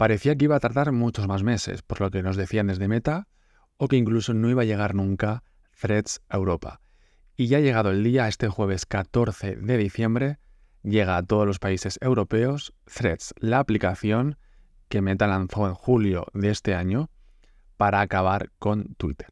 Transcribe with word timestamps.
parecía 0.00 0.34
que 0.34 0.46
iba 0.46 0.56
a 0.56 0.60
tardar 0.60 0.92
muchos 0.92 1.28
más 1.28 1.42
meses, 1.42 1.82
por 1.82 2.00
lo 2.00 2.10
que 2.10 2.22
nos 2.22 2.38
decían 2.38 2.68
desde 2.68 2.88
Meta, 2.88 3.28
o 3.76 3.86
que 3.86 3.96
incluso 3.96 4.32
no 4.32 4.48
iba 4.48 4.62
a 4.62 4.64
llegar 4.64 4.94
nunca 4.94 5.42
Threads 5.78 6.22
a 6.30 6.38
Europa. 6.38 6.80
Y 7.36 7.48
ya 7.48 7.58
ha 7.58 7.60
llegado 7.60 7.90
el 7.90 8.02
día, 8.02 8.26
este 8.26 8.48
jueves 8.48 8.86
14 8.86 9.56
de 9.56 9.76
diciembre, 9.76 10.38
llega 10.82 11.18
a 11.18 11.22
todos 11.22 11.46
los 11.46 11.58
países 11.58 11.98
europeos 12.00 12.72
Threads, 12.86 13.34
la 13.40 13.58
aplicación 13.58 14.38
que 14.88 15.02
Meta 15.02 15.26
lanzó 15.26 15.66
en 15.66 15.74
julio 15.74 16.24
de 16.32 16.48
este 16.48 16.74
año 16.74 17.10
para 17.76 18.00
acabar 18.00 18.52
con 18.58 18.94
Twitter. 18.94 19.28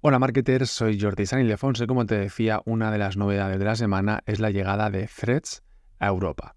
Hola 0.00 0.18
marketers, 0.18 0.70
soy 0.70 0.98
Jordi 0.98 1.26
San 1.26 1.40
Ildefonso 1.40 1.84
y 1.84 1.86
como 1.86 2.06
te 2.06 2.16
decía, 2.16 2.62
una 2.64 2.90
de 2.90 2.96
las 2.96 3.18
novedades 3.18 3.58
de 3.58 3.64
la 3.66 3.76
semana 3.76 4.22
es 4.24 4.40
la 4.40 4.48
llegada 4.48 4.88
de 4.88 5.06
Threads 5.06 5.62
a 5.98 6.06
Europa. 6.06 6.56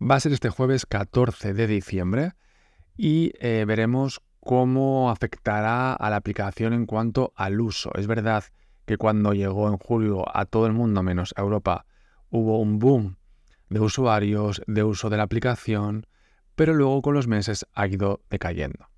Va 0.00 0.14
a 0.14 0.20
ser 0.20 0.32
este 0.32 0.48
jueves 0.48 0.86
14 0.86 1.52
de 1.52 1.66
diciembre 1.66 2.32
y 2.96 3.32
eh, 3.40 3.64
veremos 3.66 4.20
cómo 4.40 5.10
afectará 5.10 5.92
a 5.92 6.10
la 6.10 6.16
aplicación 6.16 6.72
en 6.72 6.86
cuanto 6.86 7.32
al 7.36 7.60
uso. 7.60 7.92
Es 7.94 8.06
verdad 8.06 8.44
que 8.84 8.96
cuando 8.96 9.32
llegó 9.32 9.68
en 9.68 9.78
julio 9.78 10.24
a 10.36 10.44
todo 10.44 10.66
el 10.66 10.72
mundo 10.72 11.02
menos 11.02 11.32
a 11.36 11.42
Europa 11.42 11.86
hubo 12.30 12.58
un 12.60 12.78
boom 12.78 13.16
de 13.68 13.80
usuarios, 13.80 14.62
de 14.66 14.82
uso 14.82 15.10
de 15.10 15.16
la 15.16 15.22
aplicación, 15.22 16.06
pero 16.54 16.74
luego 16.74 17.02
con 17.02 17.14
los 17.14 17.28
meses 17.28 17.66
ha 17.72 17.86
ido 17.86 18.20
decayendo. 18.30 18.88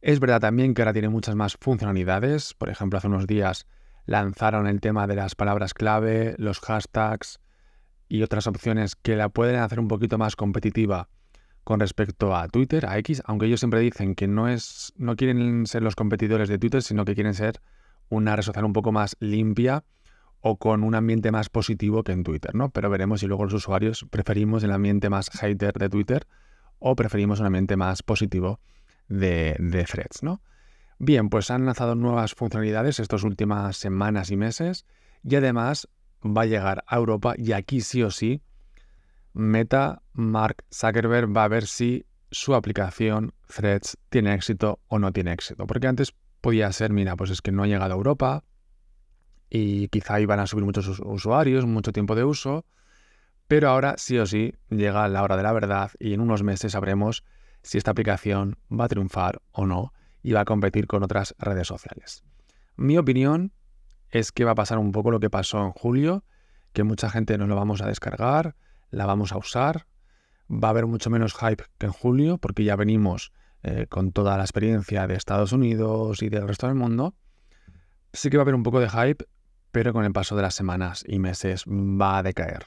Es 0.00 0.20
verdad 0.20 0.40
también 0.40 0.74
que 0.74 0.82
ahora 0.82 0.92
tiene 0.92 1.08
muchas 1.08 1.34
más 1.34 1.56
funcionalidades. 1.60 2.54
Por 2.54 2.68
ejemplo, 2.68 2.98
hace 2.98 3.08
unos 3.08 3.26
días 3.26 3.66
lanzaron 4.06 4.66
el 4.66 4.80
tema 4.80 5.06
de 5.06 5.16
las 5.16 5.34
palabras 5.34 5.74
clave, 5.74 6.34
los 6.38 6.60
hashtags 6.60 7.40
y 8.08 8.22
otras 8.22 8.46
opciones 8.46 8.94
que 8.96 9.16
la 9.16 9.28
pueden 9.28 9.56
hacer 9.56 9.80
un 9.80 9.88
poquito 9.88 10.16
más 10.16 10.36
competitiva 10.36 11.08
con 11.66 11.80
respecto 11.80 12.36
a 12.36 12.46
Twitter, 12.46 12.86
a 12.86 12.96
X, 12.98 13.24
aunque 13.26 13.46
ellos 13.46 13.58
siempre 13.58 13.80
dicen 13.80 14.14
que 14.14 14.28
no 14.28 14.46
es 14.46 14.92
no 14.96 15.16
quieren 15.16 15.66
ser 15.66 15.82
los 15.82 15.96
competidores 15.96 16.48
de 16.48 16.60
Twitter, 16.60 16.80
sino 16.80 17.04
que 17.04 17.16
quieren 17.16 17.34
ser 17.34 17.60
una 18.08 18.36
red 18.36 18.44
social 18.44 18.64
un 18.64 18.72
poco 18.72 18.92
más 18.92 19.16
limpia 19.18 19.82
o 20.40 20.58
con 20.58 20.84
un 20.84 20.94
ambiente 20.94 21.32
más 21.32 21.48
positivo 21.48 22.04
que 22.04 22.12
en 22.12 22.22
Twitter, 22.22 22.54
¿no? 22.54 22.70
Pero 22.70 22.88
veremos 22.88 23.18
si 23.18 23.26
luego 23.26 23.42
los 23.42 23.52
usuarios 23.52 24.06
preferimos 24.10 24.62
el 24.62 24.70
ambiente 24.70 25.10
más 25.10 25.28
hater 25.28 25.72
de 25.72 25.88
Twitter 25.88 26.28
o 26.78 26.94
preferimos 26.94 27.40
un 27.40 27.46
ambiente 27.46 27.76
más 27.76 28.04
positivo 28.04 28.60
de, 29.08 29.56
de 29.58 29.82
threads, 29.82 30.22
¿no? 30.22 30.42
Bien, 31.00 31.28
pues 31.30 31.50
han 31.50 31.66
lanzado 31.66 31.96
nuevas 31.96 32.36
funcionalidades 32.36 33.00
estas 33.00 33.24
últimas 33.24 33.76
semanas 33.76 34.30
y 34.30 34.36
meses 34.36 34.86
y 35.24 35.34
además 35.34 35.88
va 36.24 36.42
a 36.42 36.46
llegar 36.46 36.84
a 36.86 36.94
Europa 36.94 37.34
y 37.36 37.50
aquí 37.50 37.80
sí 37.80 38.04
o 38.04 38.12
sí 38.12 38.40
Meta, 39.36 40.00
Mark 40.14 40.64
Zuckerberg 40.72 41.36
va 41.36 41.44
a 41.44 41.48
ver 41.48 41.66
si 41.66 42.06
su 42.30 42.54
aplicación 42.54 43.34
Threads 43.54 43.98
tiene 44.08 44.32
éxito 44.32 44.80
o 44.88 44.98
no 44.98 45.12
tiene 45.12 45.30
éxito. 45.30 45.66
Porque 45.66 45.86
antes 45.86 46.14
podía 46.40 46.72
ser, 46.72 46.90
mira, 46.90 47.16
pues 47.16 47.28
es 47.28 47.42
que 47.42 47.52
no 47.52 47.62
ha 47.62 47.66
llegado 47.66 47.92
a 47.92 47.96
Europa 47.96 48.44
y 49.50 49.88
quizá 49.88 50.20
iban 50.20 50.40
a 50.40 50.46
subir 50.46 50.64
muchos 50.64 51.00
usuarios, 51.00 51.66
mucho 51.66 51.92
tiempo 51.92 52.14
de 52.14 52.24
uso, 52.24 52.64
pero 53.46 53.68
ahora 53.68 53.96
sí 53.98 54.18
o 54.18 54.24
sí 54.24 54.54
llega 54.70 55.06
la 55.06 55.22
hora 55.22 55.36
de 55.36 55.42
la 55.42 55.52
verdad 55.52 55.90
y 55.98 56.14
en 56.14 56.22
unos 56.22 56.42
meses 56.42 56.72
sabremos 56.72 57.22
si 57.62 57.76
esta 57.76 57.90
aplicación 57.90 58.56
va 58.72 58.86
a 58.86 58.88
triunfar 58.88 59.42
o 59.52 59.66
no 59.66 59.92
y 60.22 60.32
va 60.32 60.40
a 60.40 60.44
competir 60.46 60.86
con 60.86 61.02
otras 61.02 61.34
redes 61.38 61.66
sociales. 61.66 62.24
Mi 62.76 62.96
opinión 62.96 63.52
es 64.08 64.32
que 64.32 64.44
va 64.44 64.52
a 64.52 64.56
pasar 64.56 64.78
un 64.78 64.92
poco 64.92 65.10
lo 65.10 65.20
que 65.20 65.28
pasó 65.28 65.62
en 65.62 65.72
julio, 65.72 66.24
que 66.72 66.84
mucha 66.84 67.10
gente 67.10 67.36
no 67.36 67.46
lo 67.46 67.54
vamos 67.54 67.82
a 67.82 67.86
descargar, 67.86 68.56
la 68.90 69.06
vamos 69.06 69.32
a 69.32 69.38
usar, 69.38 69.86
va 70.50 70.68
a 70.68 70.70
haber 70.70 70.86
mucho 70.86 71.10
menos 71.10 71.34
hype 71.34 71.64
que 71.78 71.86
en 71.86 71.92
julio, 71.92 72.38
porque 72.38 72.64
ya 72.64 72.76
venimos 72.76 73.32
eh, 73.62 73.86
con 73.88 74.12
toda 74.12 74.36
la 74.36 74.44
experiencia 74.44 75.06
de 75.06 75.14
Estados 75.14 75.52
Unidos 75.52 76.22
y 76.22 76.28
del 76.28 76.46
resto 76.46 76.66
del 76.66 76.76
mundo. 76.76 77.14
Sí 78.12 78.30
que 78.30 78.36
va 78.36 78.42
a 78.42 78.44
haber 78.44 78.54
un 78.54 78.62
poco 78.62 78.80
de 78.80 78.88
hype, 78.88 79.26
pero 79.72 79.92
con 79.92 80.04
el 80.04 80.12
paso 80.12 80.36
de 80.36 80.42
las 80.42 80.54
semanas 80.54 81.04
y 81.06 81.18
meses 81.18 81.64
va 81.66 82.18
a 82.18 82.22
decaer. 82.22 82.66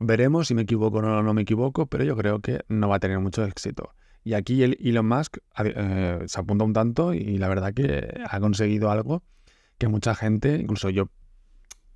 Veremos 0.00 0.48
si 0.48 0.54
me 0.54 0.62
equivoco 0.62 0.98
o 0.98 1.02
no, 1.02 1.22
no 1.22 1.34
me 1.34 1.42
equivoco, 1.42 1.86
pero 1.86 2.04
yo 2.04 2.16
creo 2.16 2.40
que 2.40 2.64
no 2.68 2.88
va 2.88 2.96
a 2.96 3.00
tener 3.00 3.18
mucho 3.18 3.44
éxito. 3.44 3.94
Y 4.24 4.34
aquí 4.34 4.62
el 4.62 4.76
Elon 4.80 5.06
Musk 5.06 5.38
eh, 5.64 6.22
se 6.26 6.40
apunta 6.40 6.64
un 6.64 6.72
tanto 6.72 7.14
y 7.14 7.38
la 7.38 7.48
verdad 7.48 7.72
que 7.74 8.22
ha 8.28 8.40
conseguido 8.40 8.90
algo 8.90 9.22
que 9.78 9.88
mucha 9.88 10.14
gente, 10.14 10.56
incluso 10.56 10.90
yo 10.90 11.08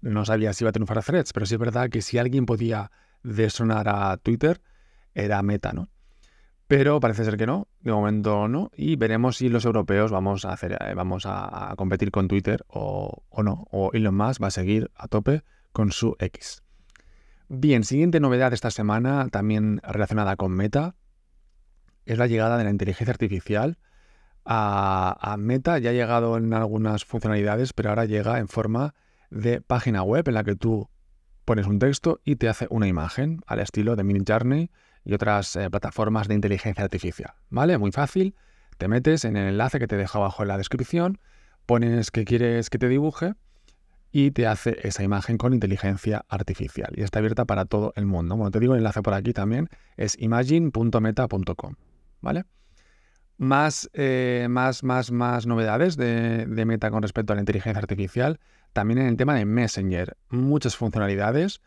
no 0.02 0.24
sabía 0.24 0.52
si 0.52 0.64
iba 0.64 0.68
a 0.68 0.72
triunfar 0.72 0.98
a 0.98 1.02
Threads, 1.02 1.32
pero 1.32 1.46
sí 1.46 1.54
es 1.54 1.60
verdad 1.60 1.88
que 1.88 2.02
si 2.02 2.18
alguien 2.18 2.44
podía 2.44 2.90
desonar 3.22 3.88
a 3.88 4.16
Twitter, 4.18 4.60
era 5.14 5.42
Meta, 5.42 5.72
¿no? 5.72 5.88
Pero 6.66 7.00
parece 7.00 7.24
ser 7.24 7.36
que 7.36 7.46
no, 7.46 7.68
de 7.80 7.92
momento 7.92 8.48
no, 8.48 8.70
y 8.74 8.96
veremos 8.96 9.36
si 9.36 9.48
los 9.48 9.64
europeos 9.64 10.10
vamos 10.10 10.44
a 10.44 10.52
hacer, 10.52 10.78
eh, 10.80 10.94
vamos 10.94 11.26
competir 11.76 12.10
con 12.10 12.28
Twitter 12.28 12.64
o, 12.68 13.24
o, 13.28 13.42
no, 13.42 13.66
o 13.70 13.91
Elon 13.92 14.14
Musk 14.14 14.42
va 14.42 14.46
a 14.48 14.50
seguir 14.50 14.91
a 14.94 15.08
tope 15.08 15.42
con 15.72 15.92
su 15.92 16.16
X. 16.18 16.62
Bien, 17.48 17.84
siguiente 17.84 18.20
novedad 18.20 18.50
de 18.50 18.54
esta 18.54 18.70
semana, 18.70 19.28
también 19.28 19.80
relacionada 19.82 20.36
con 20.36 20.52
Meta, 20.52 20.94
es 22.06 22.18
la 22.18 22.26
llegada 22.26 22.56
de 22.56 22.64
la 22.64 22.70
inteligencia 22.70 23.12
artificial. 23.12 23.78
A, 24.44 25.36
Meta 25.38 25.78
ya 25.78 25.91
ha 25.91 25.92
llegado 25.92 26.36
en 26.36 26.52
algunas 26.52 27.04
funcionalidades, 27.04 27.72
pero 27.72 27.91
ahora 27.91 28.06
llega 28.06 28.38
en 28.38 28.48
forma 28.48 28.94
de 29.32 29.60
página 29.60 30.03
web 30.03 30.28
en 30.28 30.34
la 30.34 30.44
que 30.44 30.54
tú 30.54 30.88
pones 31.44 31.66
un 31.66 31.78
texto 31.78 32.20
y 32.25 32.37
te 32.37 32.48
hace 32.48 32.66
una 32.70 32.87
imagen 32.87 33.41
al 33.47 33.59
estilo 33.59 33.97
de 33.97 34.04
Midjourney 34.04 34.70
y 35.04 35.15
otras 35.15 35.56
eh, 35.56 35.70
plataformas 35.70 36.28
de 36.28 36.34
inteligencia 36.34 36.84
artificial. 36.84 37.32
¿Vale? 37.50 37.78
Muy 37.78 37.91
fácil. 37.91 38.37
Te 38.78 38.88
metes 38.88 39.25
en 39.25 39.37
el 39.37 39.48
enlace 39.48 39.78
que 39.78 39.87
te 39.87 39.97
dejo 39.97 40.19
abajo 40.19 40.42
en 40.42 40.48
la 40.48 40.59
descripción, 40.59 41.19
pones 41.66 42.10
que 42.10 42.25
quieres 42.25 42.71
que 42.71 42.78
te 42.78 42.88
dibuje 42.88 43.34
y 44.12 44.31
te 44.31 44.47
hace 44.47 44.76
esa 44.87 45.03
imagen 45.03 45.38
con 45.38 45.54
inteligencia 45.54 46.25
artificial. 46.28 46.92
Y 46.97 47.03
está 47.03 47.19
abierta 47.19 47.44
para 47.44 47.65
todo 47.65 47.92
el 47.97 48.06
mundo. 48.06 48.37
Bueno, 48.37 48.50
te 48.50 48.60
digo 48.60 48.75
el 48.75 48.78
enlace 48.78 49.03
por 49.03 49.15
aquí 49.15 49.32
también, 49.32 49.69
es 49.97 50.16
imagine.meta.com. 50.21 51.75
¿Vale? 52.21 52.44
Más, 53.38 53.91
eh, 53.94 54.47
más, 54.48 54.84
más, 54.84 55.10
más 55.10 55.47
novedades 55.47 55.97
de, 55.97 56.47
de, 56.47 56.65
Meta 56.65 56.91
con 56.91 57.03
respecto 57.03 57.32
a 57.32 57.37
la 57.37 57.42
inteligencia 57.42 57.81
artificial. 57.81 58.38
También 58.72 58.99
en 58.99 59.06
el 59.06 59.16
tema 59.16 59.34
de 59.34 59.44
Messenger. 59.44 60.16
Muchas 60.31 60.77
funcionalidades 60.77 61.60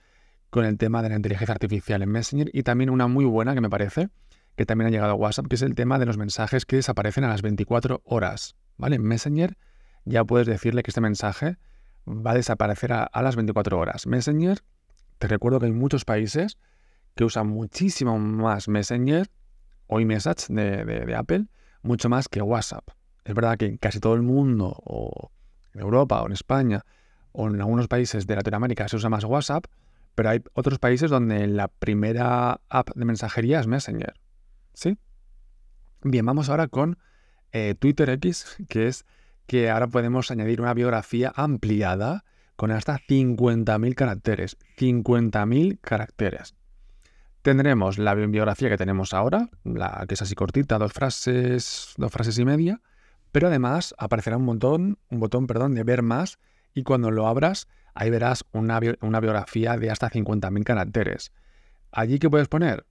con 0.50 0.66
el 0.66 0.78
tema 0.78 1.04
de 1.04 1.10
la 1.10 1.16
inteligencia 1.16 1.54
artificial 1.54 2.02
en 2.02 2.10
Messenger. 2.10 2.50
Y 2.54 2.64
también 2.64 2.90
una 2.90 3.08
muy 3.08 3.26
buena 3.26 3.54
que 3.54 3.62
me 3.62 3.70
parece, 3.70 4.10
que 4.56 4.66
también 4.66 4.88
ha 4.88 4.92
llegado 4.92 5.12
a 5.12 5.16
WhatsApp, 5.16 5.48
que 5.48 5.56
es 5.56 5.62
el 5.62 5.76
tema 5.76 6.00
de 6.00 6.06
los 6.06 6.18
mensajes 6.18 6.66
que 6.66 6.78
desaparecen 6.78 7.24
a 7.24 7.28
las 7.28 7.42
24 7.42 8.02
horas. 8.06 8.56
¿Vale? 8.78 8.96
En 8.96 9.04
Messenger 9.04 9.58
ya 10.06 10.24
puedes 10.24 10.48
decirle 10.48 10.84
que 10.84 10.92
este 10.92 11.02
mensaje 11.02 11.58
va 12.08 12.32
a 12.32 12.36
desaparecer 12.36 12.94
a, 12.94 13.10
las 13.22 13.36
24 13.36 13.78
horas. 13.78 14.08
Messenger, 14.08 14.60
te 15.18 15.28
recuerdo 15.28 15.60
que 15.60 15.66
hay 15.68 15.72
muchos 15.72 16.06
países 16.06 16.58
que 17.16 17.24
usan 17.24 17.48
muchísimo 17.48 18.20
más 18.20 18.68
Messenger 18.68 19.30
o 19.88 20.00
iMessage 20.00 20.48
de, 20.50 20.86
de, 20.86 21.16
Apple, 21.16 21.46
mucho 21.82 22.10
más 22.10 22.28
que 22.28 22.42
WhatsApp. 22.42 22.88
Es 23.24 23.34
verdad 23.34 23.58
que 23.58 23.78
casi 23.78 24.00
todo 24.00 24.14
el 24.14 24.22
mundo, 24.22 24.76
o 24.84 25.32
en 25.76 25.82
Europa, 25.82 26.22
o 26.22 26.26
en 26.26 26.32
España, 26.32 26.84
o 27.32 27.48
en 27.48 27.60
algunos 27.62 27.88
países 27.88 28.26
de 28.26 28.36
Latinoamérica 28.36 28.88
se 28.88 28.96
usa 28.96 29.10
más 29.10 29.24
WhatsApp, 29.26 29.66
pero 30.16 30.30
hay 30.30 30.42
otros 30.54 30.80
países 30.80 31.12
donde 31.12 31.46
la 31.48 31.68
primera 31.68 32.62
app 32.70 32.90
de 32.96 33.06
mensajería 33.06 33.60
es 33.60 33.68
Messenger. 33.68 34.14
¿Sí? 34.74 34.98
Bien, 36.02 36.26
vamos 36.26 36.50
ahora 36.50 36.68
con 36.68 36.98
eh, 37.52 37.76
Twitter 37.78 38.10
X, 38.10 38.58
que 38.70 38.88
es 38.88 39.06
que 39.48 39.70
ahora 39.70 39.88
podemos 39.88 40.32
añadir 40.32 40.62
una 40.62 40.74
biografía 40.74 41.32
ampliada 41.36 42.24
con 42.56 42.72
hasta 42.72 42.98
50.000 42.98 43.96
caracteres. 43.96 44.58
50.000 44.78 45.80
caracteres. 45.82 46.56
Tendremos 47.42 48.00
la 48.00 48.16
biografía 48.16 48.70
que 48.70 48.78
tenemos 48.78 49.14
ahora, 49.14 49.50
la 49.64 50.06
que 50.08 50.16
es 50.16 50.22
así 50.22 50.34
cortita, 50.34 50.80
dos 50.80 50.94
frases, 50.94 51.94
dos 51.98 52.12
frases 52.12 52.40
y 52.40 52.46
media, 52.46 52.82
pero 53.36 53.48
además 53.48 53.94
aparecerá 53.98 54.38
un 54.38 54.46
botón, 54.46 54.98
un 55.10 55.20
botón, 55.20 55.46
perdón, 55.46 55.76
de 55.76 55.84
ver 55.84 56.04
más 56.04 56.40
y 56.74 56.84
cuando 56.84 57.12
lo 57.12 57.28
abras 57.28 57.68
ahí 57.94 58.10
verás 58.10 58.46
una, 58.54 58.80
biografía 58.80 59.76
de 59.76 59.92
hasta 59.92 60.10
50.000 60.10 60.64
caracteres. 60.64 61.34
¿Allí 61.92 62.18
qué 62.18 62.30
puedes 62.30 62.48
poner? 62.48 62.86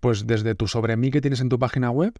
Pues 0.00 0.26
desde 0.26 0.56
tu 0.56 0.66
sobre 0.66 0.96
mí 0.96 1.12
que 1.12 1.20
tienes 1.20 1.40
en 1.40 1.48
tu 1.48 1.60
página 1.60 1.92
web, 1.92 2.14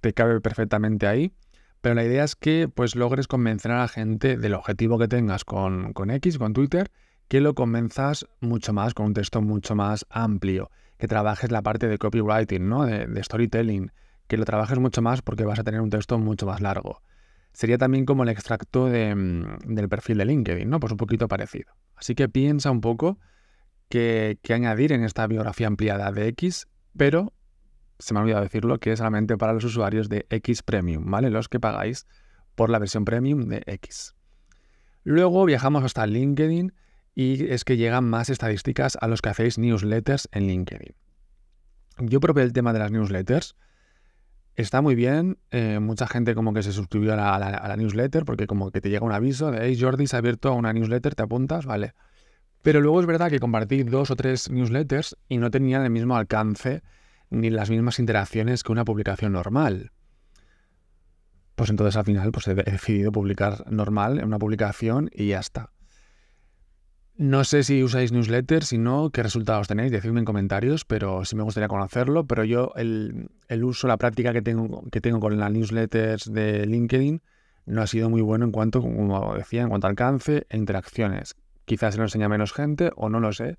te 0.00 0.14
cabe 0.14 0.40
perfectamente 0.40 1.06
ahí 1.06 1.34
pero 1.82 1.96
la 1.96 2.04
idea 2.04 2.24
es 2.24 2.34
que 2.34 2.66
pues 2.74 2.96
logres 2.96 3.28
convencer 3.28 3.70
a 3.70 3.80
la 3.80 3.88
gente 3.88 4.38
del 4.38 4.54
objetivo 4.54 4.98
que 4.98 5.06
tengas 5.06 5.44
con, 5.44 5.92
con 5.92 6.10
X, 6.10 6.38
con 6.38 6.54
Twitter, 6.54 6.90
que 7.28 7.42
lo 7.42 7.54
convenzas 7.54 8.26
mucho 8.40 8.72
más, 8.72 8.94
con 8.94 9.04
un 9.04 9.12
texto 9.12 9.42
mucho 9.42 9.74
más 9.74 10.06
amplio, 10.08 10.70
que 10.96 11.08
trabajes 11.08 11.50
la 11.50 11.60
parte 11.60 11.88
de 11.88 11.98
copywriting, 11.98 12.66
¿no? 12.66 12.86
de, 12.86 13.22
storytelling, 13.22 13.92
que 14.26 14.36
lo 14.36 14.44
trabajes 14.44 14.78
mucho 14.78 15.02
más 15.02 15.22
porque 15.22 15.44
vas 15.44 15.58
a 15.58 15.64
tener 15.64 15.80
un 15.80 15.90
texto 15.90 16.18
mucho 16.18 16.46
más 16.46 16.60
largo. 16.60 17.02
Sería 17.52 17.78
también 17.78 18.04
como 18.04 18.24
el 18.24 18.28
extracto 18.30 18.86
de, 18.86 19.14
mm, 19.14 19.74
del 19.74 19.88
perfil 19.88 20.18
de 20.18 20.24
LinkedIn, 20.24 20.68
¿no? 20.68 20.80
Pues 20.80 20.92
un 20.92 20.98
poquito 20.98 21.28
parecido. 21.28 21.72
Así 21.94 22.14
que 22.14 22.28
piensa 22.28 22.70
un 22.70 22.80
poco 22.80 23.18
que, 23.88 24.38
añadir 24.52 24.92
en 24.92 25.04
esta 25.04 25.26
biografía 25.26 25.66
ampliada 25.66 26.10
de 26.12 26.28
X, 26.28 26.66
pero 26.96 27.32
se 27.98 28.12
me 28.12 28.20
ha 28.20 28.22
olvidado 28.22 28.42
decirlo, 28.42 28.78
que 28.78 28.92
es 28.92 28.98
solamente 28.98 29.36
para 29.36 29.52
los 29.52 29.64
usuarios 29.64 30.08
de 30.08 30.26
X 30.30 30.62
Premium, 30.62 31.08
¿vale? 31.10 31.30
Los 31.30 31.48
que 31.48 31.60
pagáis 31.60 32.06
por 32.54 32.70
la 32.70 32.78
versión 32.78 33.04
Premium 33.04 33.48
de 33.48 33.62
X. 33.66 34.14
Luego 35.04 35.44
viajamos 35.44 35.84
hasta 35.84 36.06
LinkedIn 36.06 36.72
y 37.14 37.44
es 37.46 37.64
que 37.64 37.76
llegan 37.76 38.04
más 38.08 38.30
estadísticas 38.30 38.98
a 39.00 39.06
los 39.06 39.22
que 39.22 39.28
hacéis 39.28 39.58
newsletters 39.58 40.28
en 40.32 40.48
LinkedIn. 40.48 40.94
Yo 41.98 42.18
probé 42.18 42.42
el 42.42 42.52
tema 42.52 42.72
de 42.72 42.80
las 42.80 42.90
newsletters. 42.90 43.54
Está 44.56 44.80
muy 44.80 44.94
bien. 44.94 45.38
Eh, 45.50 45.80
mucha 45.80 46.06
gente 46.06 46.34
como 46.34 46.52
que 46.54 46.62
se 46.62 46.72
suscribió 46.72 47.14
a 47.14 47.38
la, 47.38 47.76
newsletter 47.76 48.24
porque 48.24 48.46
como 48.46 48.70
que 48.70 48.80
te 48.80 48.88
llega 48.88 49.04
un 49.04 49.12
aviso 49.12 49.50
de, 49.50 49.66
hey 49.66 49.78
Jordi, 49.78 50.06
se 50.06 50.16
ha 50.16 50.20
abierto 50.20 50.54
una 50.54 50.72
newsletter, 50.72 51.14
te 51.14 51.22
apuntas, 51.22 51.66
vale. 51.66 51.94
Pero 52.62 52.80
luego 52.80 53.00
es 53.00 53.06
verdad 53.06 53.30
que 53.30 53.40
compartí 53.40 53.82
dos 53.82 54.10
o 54.10 54.16
tres 54.16 54.50
newsletters 54.50 55.16
y 55.28 55.38
no 55.38 55.50
tenían 55.50 55.82
el 55.82 55.90
mismo 55.90 56.16
alcance 56.16 56.82
ni 57.30 57.50
las 57.50 57.68
mismas 57.68 57.98
interacciones 57.98 58.62
que 58.62 58.72
una 58.72 58.84
publicación 58.84 59.32
normal. 59.32 59.90
Pues 61.56 61.70
entonces 61.70 61.96
al 61.96 62.04
final 62.04 62.32
pues 62.32 62.46
he 62.48 62.54
decidido 62.54 63.12
publicar 63.12 63.70
normal 63.70 64.18
en 64.18 64.26
una 64.26 64.38
publicación 64.38 65.10
y 65.12 65.28
ya 65.28 65.40
está. 65.40 65.70
No 67.16 67.44
sé 67.44 67.62
si 67.62 67.80
usáis 67.84 68.10
newsletters, 68.10 68.66
si 68.66 68.78
no, 68.78 69.10
qué 69.10 69.22
resultados 69.22 69.68
tenéis, 69.68 69.92
decidme 69.92 70.18
en 70.18 70.24
comentarios, 70.24 70.84
pero 70.84 71.24
sí 71.24 71.36
me 71.36 71.44
gustaría 71.44 71.68
conocerlo. 71.68 72.26
Pero 72.26 72.42
yo 72.42 72.72
el, 72.74 73.28
uso, 73.62 73.86
la 73.86 73.96
práctica 73.98 74.32
que 74.32 74.42
tengo, 74.42 74.82
que 74.90 75.00
tengo 75.00 75.20
con 75.20 75.38
las 75.38 75.52
newsletters 75.52 76.32
de 76.32 76.66
LinkedIn 76.66 77.22
no 77.66 77.82
ha 77.82 77.86
sido 77.86 78.10
muy 78.10 78.20
bueno 78.20 78.44
en 78.44 78.50
cuanto, 78.50 78.82
como 78.82 79.34
decía, 79.36 79.62
en 79.62 79.68
cuanto 79.68 79.86
a 79.86 79.90
alcance 79.90 80.46
e 80.48 80.56
interacciones. 80.56 81.36
Quizás 81.66 81.94
se 81.94 81.98
lo 81.98 82.04
enseña 82.04 82.28
menos 82.28 82.52
gente 82.52 82.90
o 82.96 83.08
no 83.08 83.20
lo 83.20 83.32
sé, 83.32 83.58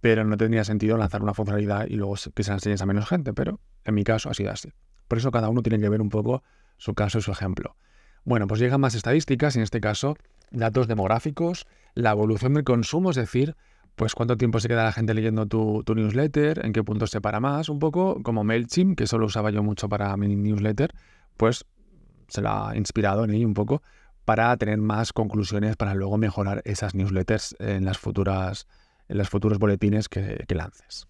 pero 0.00 0.24
no 0.24 0.36
tendría 0.36 0.62
sentido 0.62 0.96
lanzar 0.96 1.22
una 1.22 1.34
funcionalidad 1.34 1.86
y 1.88 1.96
luego 1.96 2.14
que 2.34 2.44
se 2.44 2.50
la 2.50 2.54
enseñes 2.54 2.80
a 2.82 2.86
menos 2.86 3.08
gente, 3.08 3.32
pero 3.34 3.58
en 3.84 3.94
mi 3.94 4.04
caso 4.04 4.30
ha 4.30 4.34
sido 4.34 4.52
así. 4.52 4.72
Por 5.08 5.18
eso 5.18 5.32
cada 5.32 5.48
uno 5.48 5.62
tiene 5.62 5.80
que 5.80 5.88
ver 5.88 6.00
un 6.00 6.08
poco 6.08 6.44
su 6.76 6.94
caso 6.94 7.18
y 7.18 7.22
su 7.22 7.32
ejemplo. 7.32 7.74
Bueno, 8.24 8.46
pues 8.46 8.60
llegan 8.60 8.80
más 8.80 8.94
estadísticas, 8.94 9.56
en 9.56 9.62
este 9.62 9.80
caso 9.80 10.16
datos 10.50 10.88
demográficos, 10.88 11.66
la 11.94 12.10
evolución 12.10 12.54
del 12.54 12.64
consumo, 12.64 13.10
es 13.10 13.16
decir, 13.16 13.56
pues 13.94 14.14
cuánto 14.14 14.36
tiempo 14.36 14.60
se 14.60 14.68
queda 14.68 14.84
la 14.84 14.92
gente 14.92 15.14
leyendo 15.14 15.46
tu, 15.46 15.84
newsletter, 15.94 16.64
en 16.64 16.72
qué 16.72 16.82
punto 16.82 17.06
se 17.06 17.20
para 17.20 17.40
más, 17.40 17.68
un 17.68 17.78
poco 17.78 18.22
como 18.22 18.44
MailChimp, 18.44 18.98
que 18.98 19.06
solo 19.06 19.26
usaba 19.26 19.50
yo 19.50 19.62
mucho 19.62 19.88
para 19.88 20.16
mi 20.16 20.34
newsletter, 20.34 20.92
pues 21.36 21.64
se 22.28 22.42
la 22.42 22.70
ha 22.70 22.76
inspirado 22.76 23.24
en 23.24 23.30
ello 23.30 23.46
un 23.46 23.54
poco 23.54 23.82
para 24.24 24.56
tener 24.56 24.78
más 24.78 25.12
conclusiones 25.12 25.76
para 25.76 25.94
luego 25.94 26.16
mejorar 26.18 26.62
esas 26.64 26.94
newsletters 26.94 27.54
en 27.58 27.84
las 27.84 27.98
futuras 27.98 28.66
en 29.06 29.18
los 29.18 29.28
futuros 29.28 29.58
boletines 29.58 30.08
que 30.08 30.46
lances. 30.48 31.06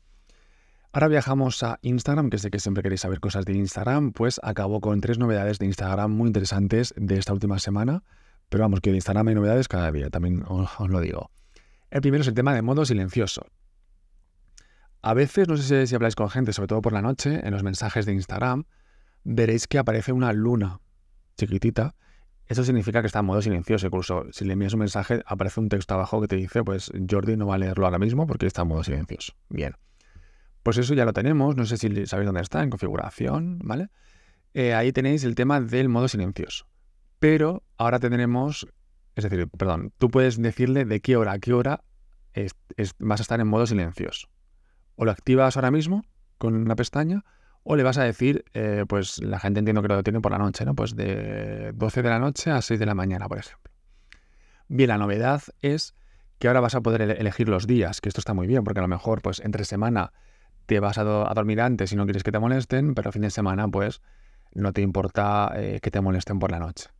Ahora 0.94 1.08
viajamos 1.08 1.60
a 1.64 1.80
Instagram, 1.82 2.30
que 2.30 2.38
sé 2.38 2.52
que 2.52 2.60
siempre 2.60 2.84
queréis 2.84 3.00
saber 3.00 3.18
cosas 3.18 3.44
de 3.44 3.52
Instagram, 3.54 4.12
pues 4.12 4.40
acabo 4.44 4.80
con 4.80 5.00
tres 5.00 5.18
novedades 5.18 5.58
de 5.58 5.66
Instagram 5.66 6.12
muy 6.12 6.28
interesantes 6.28 6.94
de 6.96 7.18
esta 7.18 7.32
última 7.32 7.58
semana. 7.58 8.04
Pero 8.54 8.62
vamos, 8.62 8.80
que 8.80 8.90
de 8.90 8.98
Instagram 8.98 9.26
hay 9.26 9.34
novedades 9.34 9.66
cada 9.66 9.90
día, 9.90 10.10
también 10.10 10.44
os, 10.46 10.78
lo 10.88 11.00
digo. 11.00 11.32
El 11.90 12.02
primero 12.02 12.22
es 12.22 12.28
el 12.28 12.34
tema 12.34 12.54
de 12.54 12.62
modo 12.62 12.84
silencioso. 12.84 13.48
A 15.02 15.12
veces, 15.12 15.48
no 15.48 15.56
sé 15.56 15.88
si 15.88 15.94
habláis 15.96 16.14
con 16.14 16.30
gente, 16.30 16.52
sobre 16.52 16.68
todo 16.68 16.80
por 16.80 16.92
la 16.92 17.02
noche, 17.02 17.40
en 17.42 17.50
los 17.50 17.64
mensajes 17.64 18.06
de 18.06 18.12
Instagram, 18.12 18.62
veréis 19.24 19.66
que 19.66 19.78
aparece 19.78 20.12
una 20.12 20.32
luna 20.32 20.78
chiquitita. 21.36 21.96
Eso 22.46 22.62
significa 22.62 23.00
que 23.00 23.08
está 23.08 23.18
en 23.18 23.24
modo 23.24 23.42
silencioso. 23.42 23.88
Incluso 23.88 24.24
si 24.30 24.44
le 24.44 24.52
envías 24.52 24.74
un 24.74 24.78
mensaje, 24.78 25.20
aparece 25.26 25.58
un 25.58 25.68
texto 25.68 25.94
abajo 25.94 26.20
que 26.20 26.28
te 26.28 26.36
dice, 26.36 26.62
pues 26.62 26.92
Jordi 27.10 27.36
no 27.36 27.48
va 27.48 27.56
a 27.56 27.58
leerlo 27.58 27.86
ahora 27.86 27.98
mismo 27.98 28.24
porque 28.28 28.46
está 28.46 28.62
en 28.62 28.68
modo 28.68 28.84
silencioso. 28.84 29.32
Bien. 29.48 29.74
Pues 30.62 30.78
eso 30.78 30.94
ya 30.94 31.04
lo 31.04 31.12
tenemos, 31.12 31.56
no 31.56 31.66
sé 31.66 31.76
si 31.76 31.88
sabéis 32.06 32.26
dónde 32.26 32.42
está, 32.42 32.62
en 32.62 32.70
configuración, 32.70 33.58
¿vale? 33.64 33.88
Eh, 34.52 34.74
ahí 34.74 34.92
tenéis 34.92 35.24
el 35.24 35.34
tema 35.34 35.60
del 35.60 35.88
modo 35.88 36.06
silencioso. 36.06 36.66
Pero 37.24 37.62
ahora 37.78 38.00
tendremos, 38.00 38.68
es 39.16 39.24
decir, 39.24 39.48
perdón, 39.48 39.94
tú 39.96 40.10
puedes 40.10 40.36
decirle 40.36 40.84
de 40.84 41.00
qué 41.00 41.16
hora 41.16 41.32
a 41.32 41.38
qué 41.38 41.54
hora 41.54 41.82
vas 42.98 43.20
a 43.20 43.22
estar 43.22 43.40
en 43.40 43.46
modo 43.46 43.66
silencioso. 43.66 44.28
O 44.96 45.06
lo 45.06 45.10
activas 45.10 45.56
ahora 45.56 45.70
mismo 45.70 46.04
con 46.36 46.54
una 46.54 46.76
pestaña, 46.76 47.24
o 47.62 47.76
le 47.76 47.82
vas 47.82 47.96
a 47.96 48.04
decir, 48.04 48.44
eh, 48.52 48.84
pues 48.86 49.22
la 49.22 49.38
gente 49.38 49.60
entiendo 49.60 49.80
que 49.80 49.88
lo 49.88 50.02
tiene 50.02 50.20
por 50.20 50.32
la 50.32 50.38
noche, 50.38 50.66
¿no? 50.66 50.74
Pues 50.74 50.96
de 50.96 51.72
12 51.74 52.02
de 52.02 52.08
la 52.10 52.18
noche 52.18 52.50
a 52.50 52.60
6 52.60 52.78
de 52.78 52.84
la 52.84 52.94
mañana, 52.94 53.26
por 53.26 53.38
ejemplo. 53.38 53.72
Bien, 54.68 54.88
la 54.88 54.98
novedad 54.98 55.44
es 55.62 55.94
que 56.38 56.48
ahora 56.48 56.60
vas 56.60 56.74
a 56.74 56.82
poder 56.82 57.00
elegir 57.00 57.48
los 57.48 57.66
días, 57.66 58.02
que 58.02 58.10
esto 58.10 58.20
está 58.20 58.34
muy 58.34 58.46
bien, 58.46 58.64
porque 58.64 58.80
a 58.80 58.82
lo 58.82 58.88
mejor, 58.88 59.22
pues 59.22 59.40
entre 59.40 59.64
semana 59.64 60.12
te 60.66 60.78
vas 60.78 60.98
a, 60.98 61.04
dormir 61.04 61.62
antes 61.62 61.88
si 61.88 61.96
no 61.96 62.04
quieres 62.04 62.22
que 62.22 62.32
te 62.32 62.38
molesten, 62.38 62.94
pero 62.94 63.08
a 63.08 63.12
fin 63.12 63.22
de 63.22 63.30
semana 63.30 63.66
pues 63.66 64.02
no 64.52 64.74
te 64.74 64.82
importa 64.82 65.52
eh, 65.56 65.80
que 65.82 65.90
te 65.90 66.02
molesten 66.02 66.38
por 66.38 66.50
la 66.50 66.58
noche. 66.58 66.90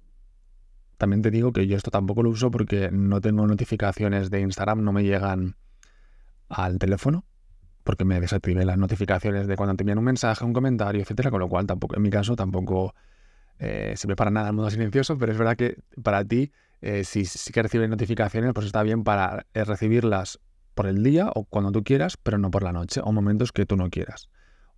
También 0.99 1.23
te 1.23 1.31
digo 1.31 1.53
que 1.53 1.67
yo 1.67 1.77
esto 1.77 1.91
tampoco 1.91 2.23
lo 2.23 2.31
uso 2.31 2.51
porque 2.51 2.91
no 2.93 3.21
tengo 3.21 3.47
notificaciones 3.47 4.31
de 4.31 4.41
Instagram, 4.41 4.83
no 4.83 4.93
me 4.93 5.03
llegan 5.03 5.57
al 6.49 6.79
teléfono, 6.79 7.25
porque 7.83 8.05
me 8.05 8.21
desactivé 8.21 8.65
las 8.65 8.79
notificaciones 8.79 9.47
de 9.47 9.57
cuando 9.57 9.75
te 9.77 9.83
envían 9.83 9.99
un 9.99 10.05
mensaje, 10.05 10.45
un 10.45 10.53
comentario, 10.53 11.03
etcétera, 11.03 11.31
con 11.31 11.41
lo 11.41 11.49
cual 11.49 11.67
tampoco, 11.67 11.97
en 11.97 12.03
mi 12.03 12.11
caso 12.11 12.37
tampoco 12.37 12.95
eh, 13.59 13.95
sirve 13.97 14.17
para 14.17 14.31
nada 14.31 14.49
el 14.49 14.55
modo 14.55 14.71
silencioso, 14.71 15.19
pero 15.19 15.33
es 15.33 15.39
verdad 15.39 15.57
que 15.57 15.77
para 16.03 16.25
ti, 16.25 16.53
eh, 16.81 17.05
si, 17.05 17.25
si 17.25 17.53
que 17.53 17.63
recibes 17.63 17.89
notificaciones, 17.89 18.53
pues 18.53 18.67
está 18.67 18.83
bien 18.83 19.05
para 19.05 19.47
recibirlas 19.55 20.41
por 20.75 20.87
el 20.87 21.03
día 21.03 21.31
o 21.35 21.45
cuando 21.45 21.73
tú 21.73 21.83
quieras, 21.85 22.17
pero 22.17 22.39
no 22.39 22.51
por 22.51 22.63
la 22.63 22.73
noche 22.73 23.01
o 23.03 23.13
momentos 23.13 23.53
que 23.53 23.67
tú 23.67 23.77
no 23.77 23.91
quieras. 23.91 24.29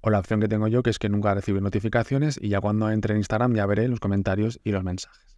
O 0.00 0.10
la 0.10 0.18
opción 0.18 0.40
que 0.40 0.48
tengo 0.48 0.68
yo, 0.68 0.82
que 0.82 0.90
es 0.90 0.98
que 0.98 1.08
nunca 1.08 1.34
recibo 1.34 1.60
notificaciones 1.60 2.38
y 2.40 2.50
ya 2.50 2.60
cuando 2.60 2.90
entre 2.90 3.14
en 3.14 3.18
Instagram 3.18 3.54
ya 3.54 3.66
veré 3.66 3.88
los 3.88 3.98
comentarios 3.98 4.60
y 4.62 4.72
los 4.72 4.84
mensajes. 4.84 5.35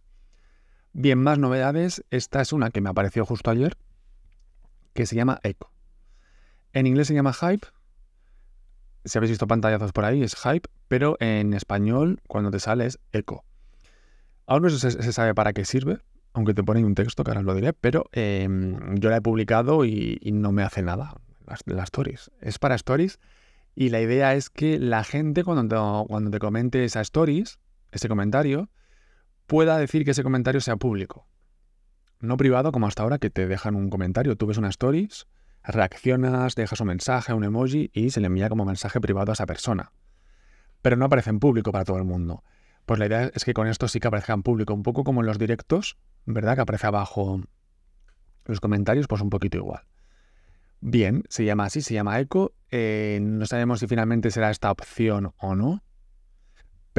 Bien, 0.93 1.21
más 1.21 1.37
novedades. 1.37 2.03
Esta 2.09 2.41
es 2.41 2.51
una 2.51 2.71
que 2.71 2.81
me 2.81 2.89
apareció 2.89 3.25
justo 3.25 3.51
ayer, 3.51 3.77
que 4.93 5.05
se 5.05 5.15
llama 5.15 5.39
Echo. 5.43 5.71
En 6.73 6.87
inglés 6.87 7.07
se 7.07 7.13
llama 7.13 7.33
Hype. 7.33 7.67
Si 9.05 9.17
habéis 9.17 9.31
visto 9.31 9.47
pantallazos 9.47 9.91
por 9.91 10.05
ahí, 10.05 10.23
es 10.23 10.35
Hype, 10.35 10.69
pero 10.87 11.15
en 11.19 11.53
español, 11.53 12.19
cuando 12.27 12.51
te 12.51 12.59
sale, 12.59 12.85
es 12.85 12.99
Echo. 13.11 13.43
Aún 14.45 14.63
no 14.63 14.69
se, 14.69 15.13
sabe 15.13 15.35
para 15.35 15.53
qué 15.53 15.63
sirve, 15.63 15.99
aunque 16.33 16.55
te 16.55 16.63
pone 16.63 16.83
un 16.83 16.95
texto, 16.95 17.23
que 17.23 17.31
ahora 17.31 17.41
os 17.41 17.45
lo 17.45 17.53
diré, 17.53 17.73
pero 17.73 18.05
em, 18.11 18.97
yo 18.97 19.11
la 19.11 19.17
he 19.17 19.21
publicado 19.21 19.85
y, 19.85 20.19
no 20.33 20.51
me 20.51 20.63
hace 20.63 20.81
nada 20.81 21.15
las, 21.45 21.61
stories. 21.87 22.31
Es 22.41 22.57
para 22.57 22.75
stories 22.75 23.19
y 23.75 23.89
la 23.89 24.01
idea 24.01 24.33
es 24.33 24.49
que 24.49 24.79
la 24.79 25.03
gente 25.03 25.43
cuando 25.43 26.05
cuando 26.07 26.31
te 26.31 26.39
comente 26.39 26.83
esa 26.83 27.01
stories, 27.01 27.59
ese 27.91 28.09
comentario, 28.09 28.69
pueda 29.49 29.79
decir 29.79 30.05
que 30.05 30.11
ese 30.11 30.23
comentario 30.23 30.61
sea 30.61 30.77
público. 30.77 31.27
No 32.19 32.37
privado 32.37 32.71
como 32.71 32.85
hasta 32.85 33.01
ahora 33.01 33.17
que 33.17 33.31
te 33.31 33.47
dejan 33.47 33.75
un 33.75 33.89
comentario, 33.89 34.37
tú 34.37 34.45
ves 34.45 34.59
una 34.59 34.69
stories, 34.69 35.27
reaccionas, 35.63 36.53
dejas 36.53 36.79
un 36.81 36.87
mensaje, 36.87 37.33
un 37.33 37.43
emoji 37.43 37.89
y 37.91 38.11
se 38.11 38.21
le 38.21 38.27
envía 38.27 38.47
como 38.47 38.63
mensaje 38.63 39.01
privado 39.01 39.31
a 39.31 39.33
esa 39.33 39.47
persona. 39.47 39.91
Pero 40.83 40.97
no 40.97 41.05
aparece 41.05 41.31
en 41.31 41.39
público 41.39 41.71
para 41.71 41.83
todo 41.83 41.97
el 41.97 42.03
mundo. 42.03 42.43
Pues 42.85 42.99
la 42.99 43.07
idea 43.07 43.31
es 43.33 43.43
que 43.43 43.55
con 43.55 43.67
esto 43.67 43.87
sí 43.87 43.99
que 43.99 44.07
aparezca 44.07 44.33
en 44.33 44.43
público, 44.43 44.73
un 44.73 44.83
poco 44.83 45.03
como 45.03 45.21
en 45.21 45.25
los 45.27 45.39
directos, 45.39 45.97
¿verdad? 46.25 46.53
Que 46.53 46.61
aparece 46.61 46.85
abajo 46.85 47.41
los 48.45 48.59
comentarios, 48.59 49.07
pues 49.07 49.21
un 49.21 49.31
poquito 49.31 49.57
igual. 49.57 49.81
Bien, 50.79 51.23
se 51.27 51.43
llama 51.43 51.65
así, 51.65 51.81
se 51.81 51.95
llama 51.95 52.19
Echo. 52.19 52.53
Eh, 52.69 53.19
no 53.19 53.47
sabemos 53.47 53.79
si 53.79 53.87
finalmente 53.87 54.29
será 54.29 54.51
esta 54.51 54.71
opción 54.71 55.33
o 55.37 55.55
no. 55.55 55.81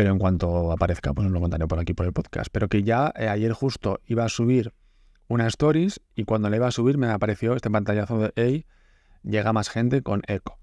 Pero 0.00 0.12
en 0.12 0.19
cuanto 0.19 0.73
aparezca, 0.73 1.12
pues 1.12 1.26
os 1.26 1.30
lo 1.30 1.42
contaré 1.42 1.66
por 1.66 1.78
aquí 1.78 1.92
por 1.92 2.07
el 2.07 2.14
podcast. 2.14 2.49
Pero 2.50 2.71
que 2.71 2.83
ya 2.83 3.12
eh, 3.16 3.28
ayer 3.28 3.52
justo 3.52 4.00
iba 4.07 4.25
a 4.25 4.30
subir 4.30 4.73
una 5.28 5.47
stories 5.47 6.00
y 6.14 6.25
cuando 6.25 6.49
le 6.49 6.57
iba 6.57 6.66
a 6.66 6.71
subir 6.71 6.97
me 6.97 7.09
apareció 7.09 7.54
este 7.54 7.71
pantallazo 7.71 8.19
de 8.19 8.33
hey, 8.35 8.64
llega 9.23 9.52
más 9.52 9.69
gente 9.69 10.00
con 10.00 10.23
Echo. 10.26 10.57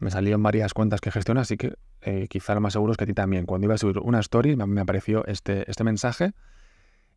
Me 0.00 0.10
salió 0.10 0.34
en 0.34 0.42
varias 0.42 0.74
cuentas 0.74 1.00
que 1.00 1.12
gestiona, 1.12 1.42
así 1.42 1.56
que 1.56 1.74
eh, 2.00 2.26
quizá 2.28 2.56
lo 2.56 2.60
más 2.60 2.72
seguro 2.72 2.90
es 2.90 2.98
que 2.98 3.04
a 3.04 3.06
ti 3.06 3.14
también. 3.14 3.46
Cuando 3.46 3.66
iba 3.66 3.74
a 3.76 3.78
subir 3.78 4.00
una 4.00 4.18
story 4.18 4.56
me, 4.56 4.66
me 4.66 4.80
apareció 4.80 5.24
este, 5.26 5.70
este 5.70 5.84
mensaje 5.84 6.32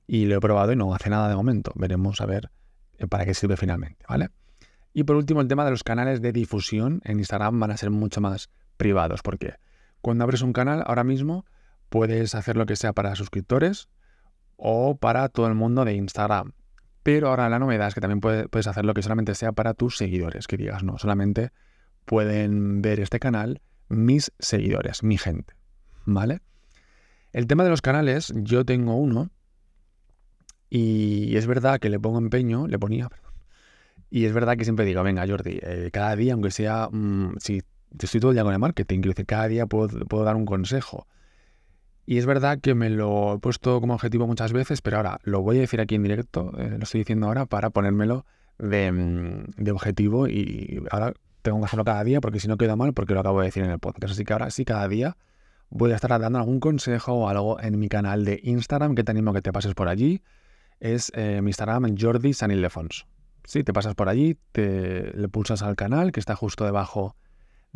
y 0.05 0.27
lo 0.27 0.35
he 0.35 0.39
probado 0.39 0.73
y 0.73 0.75
no 0.75 0.93
hace 0.93 1.09
nada 1.09 1.29
de 1.29 1.35
momento. 1.35 1.71
Veremos 1.73 2.21
a 2.21 2.27
ver 2.27 2.51
eh, 2.99 3.07
para 3.07 3.25
qué 3.25 3.33
sirve 3.33 3.57
finalmente, 3.57 4.05
¿vale? 4.07 4.29
Y 4.93 5.03
por 5.03 5.15
último, 5.15 5.41
el 5.41 5.47
tema 5.47 5.65
de 5.65 5.71
los 5.71 5.83
canales 5.83 6.21
de 6.21 6.31
difusión 6.31 7.01
en 7.05 7.17
Instagram 7.17 7.59
van 7.59 7.71
a 7.71 7.77
ser 7.77 7.89
mucho 7.89 8.21
más 8.21 8.51
privados, 8.77 9.23
porque 9.23 9.55
cuando 10.07 10.23
abres 10.23 10.41
un 10.41 10.53
canal 10.53 10.85
ahora 10.87 11.03
mismo 11.03 11.45
puedes 11.89 12.33
hacer 12.33 12.55
lo 12.55 12.65
que 12.65 12.77
sea 12.77 12.93
para 12.93 13.13
suscriptores 13.15 13.89
o 14.55 14.95
para 14.95 15.27
todo 15.27 15.47
el 15.47 15.53
mundo 15.53 15.83
de 15.83 15.95
Instagram. 15.95 16.53
Pero 17.03 17.27
ahora 17.27 17.49
la 17.49 17.59
novedad 17.59 17.89
es 17.89 17.93
que 17.93 17.99
también 17.99 18.21
puedes 18.21 18.67
hacer 18.67 18.85
lo 18.85 18.93
que 18.93 19.01
solamente 19.01 19.35
sea 19.35 19.51
para 19.51 19.73
tus 19.73 19.97
seguidores, 19.97 20.47
que 20.47 20.55
digas, 20.55 20.81
no, 20.81 20.97
solamente 20.97 21.51
pueden 22.05 22.81
ver 22.81 23.01
este 23.01 23.19
canal 23.19 23.59
mis 23.89 24.31
seguidores, 24.39 25.03
mi 25.03 25.17
gente, 25.17 25.55
¿vale? 26.05 26.39
El 27.33 27.45
tema 27.45 27.65
de 27.65 27.69
los 27.69 27.81
canales, 27.81 28.31
yo 28.33 28.63
tengo 28.63 28.95
uno 28.95 29.29
y 30.69 31.35
es 31.35 31.47
verdad 31.47 31.81
que 31.81 31.89
le 31.89 31.99
pongo 31.99 32.19
empeño, 32.19 32.65
le 32.65 32.79
ponía. 32.79 33.09
Y 34.09 34.23
es 34.23 34.31
verdad 34.31 34.55
que 34.55 34.63
siempre 34.63 34.85
digo, 34.85 35.03
venga 35.03 35.27
Jordi, 35.27 35.59
eh, 35.61 35.89
cada 35.91 36.15
día, 36.15 36.31
aunque 36.31 36.51
sea, 36.51 36.87
mm, 36.89 37.39
si 37.39 37.61
estoy 37.99 38.19
todo 38.19 38.31
el 38.31 38.35
día 38.35 38.43
con 38.43 38.53
el 38.53 38.59
marketing, 38.59 38.99
quiero 38.99 39.11
decir, 39.11 39.25
cada 39.25 39.47
día 39.47 39.65
puedo, 39.65 40.05
puedo 40.05 40.23
dar 40.23 40.35
un 40.35 40.45
consejo. 40.45 41.07
Y 42.05 42.17
es 42.17 42.25
verdad 42.25 42.59
que 42.61 42.73
me 42.73 42.89
lo 42.89 43.35
he 43.35 43.39
puesto 43.39 43.81
como 43.81 43.93
objetivo 43.93 44.27
muchas 44.27 44.53
veces, 44.53 44.81
pero 44.81 44.97
ahora 44.97 45.19
lo 45.23 45.41
voy 45.41 45.57
a 45.57 45.61
decir 45.61 45.81
aquí 45.81 45.95
en 45.95 46.03
directo, 46.03 46.53
eh, 46.57 46.75
lo 46.77 46.83
estoy 46.83 47.01
diciendo 47.01 47.27
ahora 47.27 47.45
para 47.45 47.69
ponérmelo 47.69 48.25
de, 48.57 48.91
mm, 48.91 49.43
de, 49.57 49.71
objetivo 49.71 50.27
y 50.27 50.81
ahora 50.89 51.13
tengo 51.41 51.59
que 51.59 51.65
hacerlo 51.65 51.83
cada 51.83 52.03
día 52.03 52.21
porque 52.21 52.39
si 52.39 52.47
no 52.47 52.57
queda 52.57 52.75
mal 52.75 52.93
porque 52.93 53.13
lo 53.13 53.19
acabo 53.19 53.41
de 53.41 53.47
decir 53.47 53.63
en 53.63 53.71
el 53.71 53.79
podcast. 53.79 54.13
Así 54.13 54.23
que 54.23 54.33
ahora 54.33 54.49
sí, 54.51 54.63
cada 54.63 54.87
día 54.87 55.17
voy 55.69 55.91
a 55.91 55.95
estar 55.95 56.17
dando 56.19 56.39
algún 56.39 56.59
consejo 56.61 57.13
o 57.13 57.29
algo 57.29 57.59
en 57.59 57.77
mi 57.77 57.89
canal 57.89 58.23
de 58.25 58.39
Instagram 58.41 58.95
que 58.95 59.03
te 59.03 59.11
animo 59.11 59.31
a 59.31 59.33
que 59.33 59.41
te 59.41 59.51
pases 59.51 59.73
por 59.73 59.89
allí. 59.89 60.21
Es 60.79 61.11
eh, 61.15 61.41
mi 61.41 61.49
Instagram 61.49 61.95
Jordi 61.99 62.33
San 62.33 62.51
Ildefonso. 62.51 63.05
Sí, 63.43 63.63
te 63.63 63.73
pasas 63.73 63.95
por 63.95 64.09
allí, 64.09 64.37
te 64.51 65.11
le 65.13 65.27
pulsas 65.29 65.61
al 65.61 65.75
canal 65.75 66.11
que 66.11 66.19
está 66.19 66.35
justo 66.35 66.65
debajo 66.65 67.15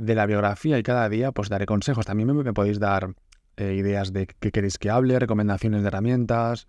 de 0.02 0.16
la 0.16 0.26
biografía 0.26 0.80
y 0.80 0.84
cada 0.84 1.08
día 1.10 1.32
pues 1.32 1.50
daré 1.50 1.66
consejos. 1.66 2.06
También 2.06 2.36
me, 2.36 2.54
podéis 2.54 2.80
dar 2.80 3.14
eh, 3.58 3.76
ideas 3.76 4.12
de 4.12 4.28
qué 4.28 4.52
queréis 4.52 4.78
que 4.78 4.90
hable, 4.90 5.20
recomendaciones 5.20 5.84
de 5.84 5.88
herramientas. 5.88 6.68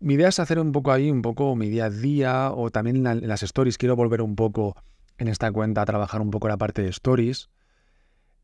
Mi 0.00 0.14
idea 0.14 0.28
es 0.28 0.38
hacer 0.38 0.58
un 0.58 0.72
poco 0.72 0.92
ahí, 0.92 1.10
un 1.10 1.22
poco 1.22 1.56
mi 1.56 1.68
día 1.68 1.86
a 1.86 1.90
día 1.90 2.52
o 2.52 2.70
también 2.70 3.02
las 3.26 3.42
stories. 3.42 3.76
Quiero 3.76 3.96
volver 3.96 4.22
un 4.22 4.36
poco 4.36 4.76
en 5.18 5.28
esta 5.28 5.50
cuenta 5.50 5.82
a 5.82 5.84
trabajar 5.84 6.20
un 6.20 6.30
poco 6.30 6.48
la 6.48 6.56
parte 6.56 6.82
de 6.82 6.88
stories. 6.88 7.50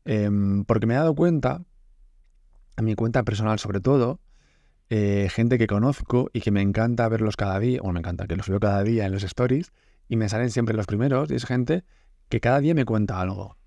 Em, 0.03 0.65
porque 0.65 0.87
me 0.87 0.95
he 0.95 0.97
dado 0.97 1.15
cuenta, 1.15 1.63
a 2.75 2.81
mi 2.81 2.95
cuenta 2.95 3.23
personal 3.23 3.59
sobre 3.59 3.79
todo, 3.79 4.19
eh, 4.89 5.29
gente 5.31 5.57
que 5.57 5.67
conozco 5.67 6.29
y 6.33 6.41
que 6.41 6.51
me 6.51 6.61
encanta 6.61 7.07
verlos 7.07 7.37
cada 7.37 7.59
día, 7.59 7.79
o 7.81 7.91
me 7.91 7.99
encanta 7.99 8.27
que 8.27 8.35
los 8.35 8.49
veo 8.49 8.59
cada 8.59 8.83
día 8.83 9.05
en 9.05 9.11
los 9.13 9.23
stories 9.23 9.71
y 10.09 10.17
me 10.17 10.27
salen 10.27 10.49
siempre 10.49 10.75
los 10.75 10.87
primeros, 10.87 11.31
y 11.31 11.35
es 11.35 11.45
gente 11.45 11.85
que 12.27 12.41
cada 12.41 12.59
día 12.59 12.73
me 12.73 12.83
cuenta 12.83 13.21
algo. 13.21 13.60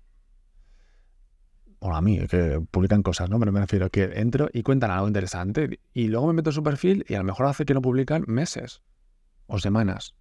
O 1.87 1.93
a 1.93 2.01
mí, 2.01 2.17
que 2.27 2.59
publican 2.71 3.03
cosas, 3.03 3.29
¿no? 3.29 3.37
Pero 3.37 3.51
me 3.51 3.59
refiero 3.59 3.91
que 3.91 4.05
entro 4.15 4.49
y 4.51 4.63
cuentan 4.63 4.89
algo 4.89 5.07
interesante 5.07 5.79
y 5.93 6.07
luego 6.07 6.25
me 6.25 6.33
meto 6.33 6.49
en 6.49 6.55
su 6.55 6.63
perfil 6.63 7.05
y 7.07 7.13
a 7.13 7.19
lo 7.19 7.25
mejor 7.25 7.45
hace 7.45 7.63
que 7.63 7.75
no 7.75 7.81
publican 7.83 8.23
meses 8.25 8.81
o 9.45 9.59
semanas. 9.59 10.15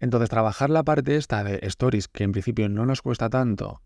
Entonces, 0.00 0.30
trabajar 0.30 0.70
la 0.70 0.82
parte 0.82 1.16
esta 1.16 1.44
de 1.44 1.58
stories, 1.64 2.08
que 2.08 2.24
en 2.24 2.32
principio 2.32 2.70
no 2.70 2.86
nos 2.86 3.02
cuesta 3.02 3.28
tanto, 3.28 3.82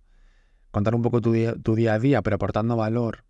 contar 0.70 0.94
un 0.94 1.02
poco 1.02 1.20
tu 1.20 1.32
día 1.32 1.92
a 1.92 1.98
día, 1.98 2.22
pero 2.22 2.36
aportando 2.36 2.76
valor 2.76 3.24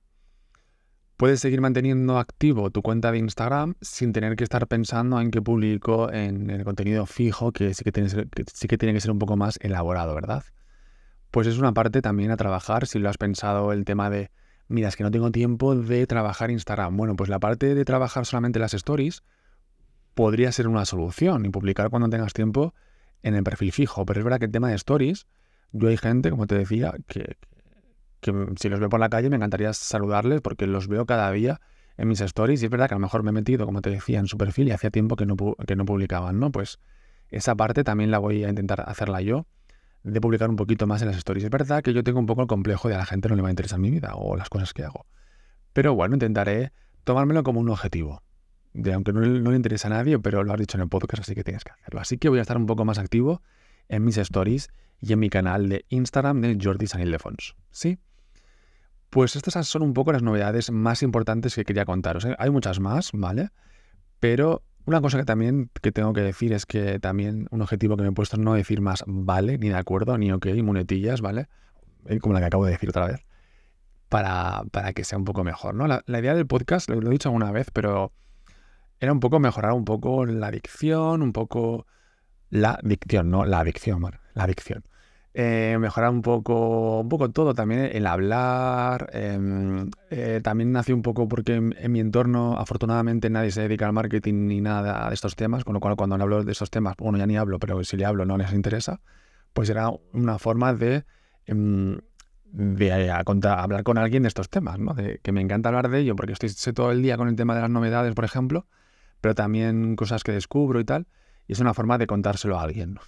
puedes 1.17 1.41
seguir 1.41 1.63
manteniendo 1.63 2.19
activo 2.19 2.71
tu 2.71 2.83
cuenta 2.83 3.11
de 3.11 3.17
Instagram 3.17 3.75
sin 3.81 4.13
tener 4.13 4.37
que 4.37 4.45
estar 4.45 4.67
pensando 4.67 5.19
en 5.19 5.31
qué 5.31 5.41
publico 5.41 6.13
en 6.13 6.51
el 6.51 6.63
contenido 6.63 7.07
fijo, 7.07 7.53
que 7.53 7.73
sí 7.73 7.85
que 7.85 7.93
tiene 7.93 8.93
que 8.93 9.01
ser 9.01 9.11
un 9.13 9.19
poco 9.19 9.39
más 9.39 9.59
elaborado, 9.63 10.15
¿verdad? 10.15 10.45
Pues 11.37 11.49
es 11.49 11.59
una 11.59 11.75
parte 11.75 12.01
también 12.01 12.31
a 12.31 12.39
trabajar 12.39 12.87
si 12.87 12.99
lo 12.99 13.11
has 13.11 13.19
pensado 13.19 13.71
el 13.71 13.85
tema 13.85 14.09
de, 14.09 14.31
mira, 14.69 14.89
es 14.89 14.97
que 14.97 15.05
no 15.05 15.11
tengo 15.11 15.31
tiempo 15.31 15.75
de 15.77 16.07
trabajar 16.07 16.51
Instagram. 16.51 16.97
Bueno, 16.97 17.15
pues 17.15 17.29
la 17.29 17.39
parte 17.39 17.75
de 17.75 17.85
trabajar 17.85 18.25
solamente 18.25 18.59
las 18.59 18.73
stories 18.73 19.23
podría 20.15 20.51
ser 20.51 20.67
una 20.67 20.87
solución 20.87 21.45
y 21.45 21.51
publicar 21.51 21.91
cuando 21.91 22.09
tengas 22.09 22.33
tiempo 22.33 22.73
en 23.23 23.35
el 23.35 23.45
perfil 23.45 23.71
fijo. 23.73 24.07
Pero 24.07 24.21
es 24.21 24.25
verdad 24.25 24.39
que 24.39 24.47
el 24.47 24.51
tema 24.51 24.71
de 24.71 24.77
stories, 24.77 25.27
yo 25.73 25.89
hay 25.89 25.99
gente, 25.99 26.31
como 26.31 26.47
te 26.47 26.55
decía, 26.55 26.95
que, 27.07 27.37
que 28.23 28.33
si 28.59 28.71
los 28.71 28.81
veo 28.81 28.89
por 28.89 29.01
la 29.01 29.11
calle 29.11 29.29
me 29.29 29.37
encantaría 29.37 29.75
saludarles 29.75 30.41
porque 30.41 30.67
los 30.67 30.89
veo 30.89 31.05
cada 31.05 31.31
día 31.33 31.61
en 31.99 32.09
mis 32.09 32.23
stories 32.23 32.63
y 32.63 32.65
es 32.65 32.71
verdad 32.71 32.89
que 32.89 32.95
a 32.95 32.97
lo 32.97 33.03
mejor 33.03 33.25
me 33.25 33.29
he 33.29 33.35
metido, 33.35 33.67
como 33.67 33.83
te 33.83 33.91
decía, 33.91 34.21
en 34.21 34.27
su 34.27 34.39
perfil 34.39 34.69
y 34.69 34.71
hacía 34.71 34.89
tiempo 34.89 35.17
que 35.17 35.27
no, 35.27 35.37
que 35.67 35.77
no 35.77 35.85
publicaban, 35.85 36.41
¿no? 36.41 36.51
Pues 36.51 36.79
esa 37.29 37.55
parte 37.55 37.85
también 37.85 38.11
la 38.11 38.21
voy 38.21 38.43
a 38.45 38.49
intentar 38.49 38.85
hacerla 38.89 39.21
yo, 39.21 39.47
de 40.07 40.21
publicar 40.21 40.49
un 40.49 40.57
poquito 40.57 40.87
más 40.87 41.03
en 41.03 41.09
las 41.09 41.17
stories. 41.17 41.45
Es 41.45 41.51
verdad 41.51 41.83
que 41.83 41.93
yo 41.93 42.05
tengo 42.05 42.21
un 42.21 42.27
poco 42.27 42.43
el 42.43 42.47
complejo 42.47 42.89
de 42.89 42.95
a 42.95 42.99
la 42.99 43.07
gente 43.07 43.29
no 43.29 43.35
le 43.35 43.43
va 43.43 43.49
a 43.49 43.51
interesar 43.51 43.79
mi 43.81 43.91
vida 43.91 44.15
o 44.15 44.37
las 44.37 44.49
cosas 44.49 44.73
que 44.73 44.85
hago. 44.85 45.05
Pero 45.73 45.95
bueno, 45.95 46.15
intentaré 46.15 46.73
tomármelo 47.03 47.43
como 47.43 47.61
un 47.61 47.69
objetivo. 47.69 48.23
De, 48.73 48.93
aunque 48.93 49.13
no, 49.13 49.21
no 49.21 49.51
le 49.51 49.57
interesa 49.57 49.89
a 49.89 49.91
nadie, 49.91 50.19
pero 50.19 50.45
lo 50.45 50.53
has 50.53 50.61
dicho 50.61 50.77
en 50.77 50.83
el 50.83 50.89
podcast, 50.89 51.23
así 51.23 51.35
que 51.35 51.43
tienes 51.43 51.65
que 51.65 51.73
hacerlo. 51.73 52.01
Así 52.01 52.19
que 52.19 52.29
voy 52.29 52.39
a 52.39 52.43
estar 52.43 52.57
un 52.57 52.67
poco 52.67 52.85
más 52.85 52.99
activo 52.99 53.43
en 53.89 54.05
mis 54.05 54.17
stories 54.17 54.69
y 55.01 55.13
en 55.13 55.19
mi 55.19 55.29
canal 55.29 55.69
de 55.69 55.85
Instagram 55.89 56.41
de 56.41 56.59
Jordi 56.63 56.87
San 56.87 57.01
Ildefonso. 57.01 57.55
¿Sí? 57.71 57.99
Pues 59.11 59.35
estas 59.35 59.67
son 59.67 59.83
un 59.83 59.93
poco 59.93 60.13
las 60.13 60.23
novedades 60.23 60.71
más 60.71 61.03
importantes 61.03 61.55
que 61.57 61.65
quería 61.65 61.85
contaros. 61.85 62.25
¿eh? 62.27 62.37
Hay 62.39 62.51
muchas 62.51 62.79
más, 62.79 63.11
¿vale? 63.13 63.51
Pero 64.21 64.63
una 64.87 65.01
cosa 65.01 65.19
que 65.19 65.25
también 65.25 65.71
que 65.83 65.93
tengo 65.93 66.13
que 66.13 66.23
decir 66.23 66.53
es 66.53 66.65
que 66.65 67.01
también 67.01 67.49
un 67.51 67.61
objetivo 67.61 67.97
que 67.97 68.05
me 68.05 68.09
he 68.09 68.13
puesto 68.13 68.37
es 68.37 68.43
no 68.43 68.55
decir 68.55 68.81
más 68.81 69.05
vale, 69.07 69.59
ni 69.59 69.69
de 69.69 69.77
acuerdo, 69.77 70.17
ni 70.17 70.33
ok, 70.33 70.47
muletillas, 70.63 71.21
¿vale? 71.21 71.49
Eh, 72.07 72.21
como 72.21 72.35
la 72.35 72.41
que 72.41 72.47
acabo 72.47 72.65
de 72.65 72.73
decir 72.73 72.89
otra 72.89 73.07
vez. 73.07 73.27
Para, 74.09 74.63
para 74.71 74.93
que 74.93 75.03
sea 75.03 75.19
un 75.19 75.25
poco 75.25 75.43
mejor, 75.43 75.75
¿no? 75.75 75.89
La, 75.89 76.03
idea 76.07 76.35
del 76.37 76.47
podcast, 76.47 76.89
lo, 76.89 77.05
he 77.05 77.11
dicho 77.11 77.29
alguna 77.29 77.51
vez, 77.51 77.73
pero 77.73 78.13
era 79.01 79.13
un 79.13 79.19
poco 79.19 79.41
mejorar 79.41 79.73
un 79.73 79.85
poco 79.85 80.25
la 80.25 80.53
dicción, 80.53 81.23
un 81.23 81.33
poco 81.33 81.87
la 82.49 82.79
dicción, 82.85 83.29
no 83.31 83.45
la 83.45 83.59
adicción, 83.59 84.01
la 84.35 84.45
adicción. 84.45 84.85
Eh, 85.39 85.77
mejorar 85.79 86.09
un 86.09 86.23
poco, 86.23 87.01
un 87.01 87.11
poco 87.11 87.31
todo, 87.31 87.53
también 87.53 87.91
el 87.93 88.07
hablar. 88.07 89.11
Em, 89.13 89.91
eh, 90.09 90.41
también 90.43 90.73
nació 90.73 90.95
un 90.95 91.03
poco 91.03 91.29
porque 91.29 91.57
en, 91.57 91.93
mi 91.93 92.01
entorno, 92.01 92.57
afortunadamente, 92.59 93.29
nadie 93.29 93.51
se 93.51 93.61
dedica 93.61 93.85
al 93.85 93.93
marketing 93.93 94.47
ni 94.47 94.63
nada 94.63 95.09
de 95.11 95.15
estos 95.15 95.37
temas, 95.37 95.63
con 95.63 95.75
lo 95.75 95.81
cual 95.81 95.95
cuando 95.95 96.17
hablo 96.17 96.43
de 96.43 96.53
estos 96.53 96.71
temas, 96.71 96.97
bueno, 96.97 97.19
ya 97.19 97.27
ni 97.27 97.37
hablo, 97.37 97.59
pero 97.59 97.85
si 97.85 97.99
le 97.99 98.07
hablo 98.07 98.25
no 98.25 98.39
les 98.39 98.51
interesa, 98.55 99.03
pues 99.53 99.69
era 99.69 99.91
una 100.15 100.39
forma 100.39 100.73
de, 100.73 101.05
em, 101.45 101.99
de 102.47 103.11
hablar 103.11 103.83
con 103.83 103.99
alguien 103.99 104.23
de 104.23 104.29
estos 104.29 104.49
temas, 104.49 104.79
¿no? 104.79 104.95
De, 104.95 105.21
que 105.23 105.33
me 105.33 105.43
encanta 105.43 105.69
hablar 105.69 105.91
de 105.91 105.99
ello 105.99 106.17
porque 106.17 106.33
estoy 106.33 106.73
todo 106.73 106.93
el 106.93 107.03
día 107.03 107.19
con 107.19 107.29
el 107.29 107.37
tema 107.37 107.55
de 107.55 107.61
las 107.61 107.71
novedades, 107.71 108.15
por 108.15 108.25
ejemplo, 108.25 108.67
pero 109.21 109.35
también 109.35 109.97
cosas 109.97 110.25
que 110.25 110.33
descubro 110.33 110.81
y 110.81 110.85
tal, 110.87 111.09
y 111.47 111.53
es 111.53 111.61
una 111.61 111.75
forma 111.75 111.99
de 111.99 112.07
contárselo 112.07 112.59
a 112.59 112.63
alguien. 112.63 112.99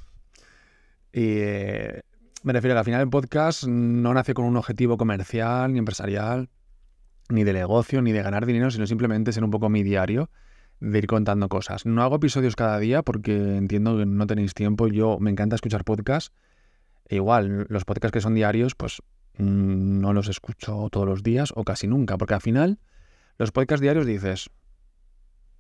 Y 1.10 1.38
eh, 1.38 2.02
me 2.42 2.52
refiero 2.52 2.76
a 2.76 2.78
al 2.80 2.84
final 2.84 3.00
el 3.00 3.10
podcast 3.10 3.64
no 3.66 4.14
nace 4.14 4.34
con 4.34 4.44
un 4.44 4.56
objetivo 4.56 4.96
comercial, 4.96 5.72
ni 5.72 5.78
empresarial, 5.78 6.48
ni 7.28 7.44
de 7.44 7.52
negocio, 7.52 8.02
ni 8.02 8.12
de 8.12 8.22
ganar 8.22 8.46
dinero, 8.46 8.70
sino 8.70 8.86
simplemente 8.86 9.32
ser 9.32 9.44
un 9.44 9.50
poco 9.50 9.68
mi 9.68 9.82
diario 9.82 10.30
de 10.80 10.98
ir 10.98 11.06
contando 11.06 11.48
cosas. 11.48 11.86
No 11.86 12.02
hago 12.02 12.16
episodios 12.16 12.56
cada 12.56 12.78
día 12.78 13.02
porque 13.02 13.56
entiendo 13.56 13.98
que 13.98 14.06
no 14.06 14.26
tenéis 14.26 14.54
tiempo. 14.54 14.88
Yo 14.88 15.18
me 15.18 15.30
encanta 15.30 15.56
escuchar 15.56 15.84
podcasts. 15.84 16.32
E 17.06 17.16
igual, 17.16 17.66
los 17.68 17.84
podcasts 17.84 18.12
que 18.12 18.20
son 18.20 18.34
diarios, 18.34 18.74
pues 18.74 19.02
mm, 19.38 20.00
no 20.00 20.12
los 20.12 20.28
escucho 20.28 20.88
todos 20.90 21.06
los 21.06 21.22
días 21.22 21.52
o 21.56 21.64
casi 21.64 21.86
nunca, 21.86 22.18
porque 22.18 22.34
al 22.34 22.40
final 22.40 22.78
los 23.38 23.50
podcasts 23.50 23.80
diarios 23.80 24.06
dices, 24.06 24.50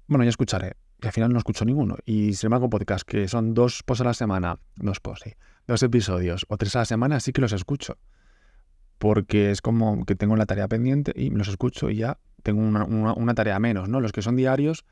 bueno, 0.06 0.24
ya 0.24 0.30
escucharé. 0.30 0.74
Y 1.00 1.06
al 1.06 1.12
final 1.12 1.32
no 1.32 1.38
escucho 1.38 1.64
ninguno. 1.64 1.96
Y 2.04 2.34
si 2.34 2.48
me 2.48 2.56
hago 2.56 2.68
podcast 2.68 3.06
que 3.06 3.28
son 3.28 3.54
dos 3.54 3.82
posts 3.84 4.00
a 4.00 4.04
la 4.04 4.14
semana, 4.14 4.58
dos 4.76 5.00
posts, 5.00 5.24
sí 5.24 5.36
dos 5.68 5.82
episodios 5.82 6.46
o 6.48 6.56
tres 6.56 6.74
a 6.74 6.80
la 6.80 6.84
semana, 6.86 7.20
sí 7.20 7.32
que 7.32 7.42
los 7.42 7.52
escucho. 7.52 7.98
Porque 8.98 9.52
es 9.52 9.60
como 9.60 10.04
que 10.04 10.16
tengo 10.16 10.34
la 10.34 10.46
tarea 10.46 10.66
pendiente 10.66 11.12
y 11.14 11.30
los 11.30 11.46
escucho 11.46 11.90
y 11.90 11.96
ya 11.96 12.18
tengo 12.42 12.62
una, 12.62 13.34
tarea 13.34 13.60
menos, 13.60 13.88
¿no? 13.88 14.00
Los 14.00 14.10
que 14.10 14.22
son 14.22 14.34
diarios, 14.34 14.84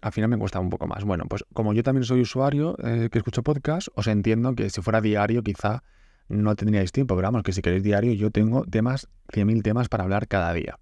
al 0.00 0.12
final 0.12 0.30
me 0.30 0.38
cuesta 0.38 0.60
un 0.60 0.70
poco 0.70 0.86
más. 0.86 1.04
Bueno, 1.04 1.24
pues 1.28 1.44
como 1.52 1.74
yo 1.74 1.82
también 1.82 2.04
soy 2.04 2.22
usuario 2.22 2.76
eh, 2.82 3.08
que 3.10 3.18
escucho 3.18 3.42
podcast, 3.42 3.88
os 3.94 4.06
entiendo 4.06 4.54
que 4.54 4.70
si 4.70 4.80
fuera 4.80 5.02
diario 5.02 5.42
quizá 5.42 5.82
no 6.28 6.54
tendríais 6.54 6.92
tiempo, 6.92 7.16
pero 7.16 7.26
vamos, 7.26 7.42
que 7.42 7.52
si 7.52 7.60
queréis 7.60 7.82
diario 7.82 8.12
yo 8.12 8.30
tengo 8.30 8.64
temas, 8.64 9.08
100.000 9.32 9.62
temas 9.62 9.88
para 9.88 10.04
hablar 10.04 10.28
cada 10.28 10.52
día. 10.52 10.78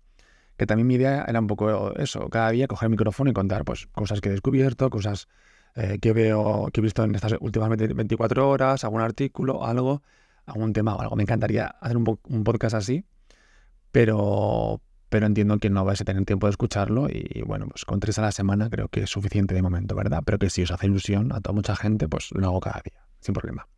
Que 0.56 0.66
también 0.66 0.86
mi 0.86 0.94
idea 0.94 1.24
era 1.28 1.38
un 1.40 1.46
poco 1.46 1.94
eso, 1.96 2.28
cada 2.28 2.50
día 2.50 2.66
coger 2.66 2.86
el 2.86 2.90
micrófono 2.90 3.30
y 3.30 3.32
contar 3.32 3.64
pues 3.64 3.86
cosas 3.88 4.20
que 4.20 4.28
he 4.28 4.32
descubierto, 4.32 4.88
cosas 4.90 5.28
eh, 5.74 5.98
que 6.00 6.12
veo, 6.12 6.68
que 6.72 6.80
he 6.80 6.82
visto 6.82 7.04
en 7.04 7.14
estas 7.14 7.34
últimas 7.40 7.68
24 7.68 8.48
horas, 8.48 8.84
algún 8.84 9.02
artículo, 9.02 9.64
algo, 9.66 10.02
algún 10.46 10.72
tema 10.72 10.94
o 10.94 11.00
algo. 11.00 11.16
Me 11.16 11.24
encantaría 11.24 11.66
hacer 11.66 11.96
un, 11.96 12.18
un 12.28 12.44
podcast 12.44 12.74
así, 12.74 13.04
pero, 13.92 14.80
pero 15.10 15.26
entiendo 15.26 15.58
que 15.58 15.68
no 15.68 15.84
vais 15.84 16.00
a 16.00 16.04
tener 16.04 16.24
tiempo 16.24 16.46
de 16.46 16.52
escucharlo 16.52 17.08
y 17.10 17.42
bueno, 17.42 17.66
pues 17.68 17.84
con 17.84 18.00
tres 18.00 18.18
a 18.18 18.22
la 18.22 18.32
semana 18.32 18.70
creo 18.70 18.88
que 18.88 19.02
es 19.02 19.10
suficiente 19.10 19.54
de 19.54 19.62
momento, 19.62 19.94
¿verdad? 19.94 20.22
Pero 20.24 20.38
que 20.38 20.48
si 20.48 20.62
os 20.62 20.70
hace 20.70 20.86
ilusión 20.86 21.32
a 21.32 21.40
toda 21.40 21.54
mucha 21.54 21.76
gente, 21.76 22.08
pues 22.08 22.30
lo 22.32 22.46
hago 22.46 22.60
cada 22.60 22.80
día, 22.82 23.06
sin 23.20 23.34
problema. 23.34 23.68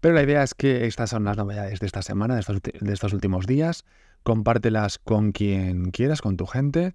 Pero 0.00 0.14
la 0.14 0.22
idea 0.22 0.42
es 0.42 0.54
que 0.54 0.86
estas 0.86 1.10
son 1.10 1.24
las 1.24 1.36
novedades 1.36 1.80
de 1.80 1.86
esta 1.86 2.02
semana, 2.02 2.34
de 2.34 2.40
estos, 2.40 2.62
de 2.62 2.92
estos 2.92 3.12
últimos 3.12 3.46
días. 3.46 3.84
Compártelas 4.22 4.98
con 4.98 5.32
quien 5.32 5.90
quieras, 5.90 6.20
con 6.20 6.36
tu 6.36 6.46
gente. 6.46 6.94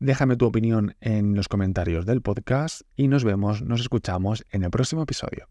Déjame 0.00 0.36
tu 0.36 0.46
opinión 0.46 0.94
en 1.00 1.34
los 1.34 1.48
comentarios 1.48 2.06
del 2.06 2.22
podcast 2.22 2.82
y 2.94 3.08
nos 3.08 3.24
vemos, 3.24 3.62
nos 3.62 3.80
escuchamos 3.80 4.44
en 4.50 4.62
el 4.64 4.70
próximo 4.70 5.02
episodio. 5.02 5.48